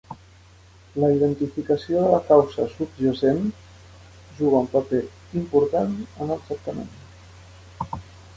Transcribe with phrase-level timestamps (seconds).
[1.01, 3.43] La identificació de la causa subjacent
[4.39, 5.03] juga un paper
[5.43, 8.03] important en el tractament.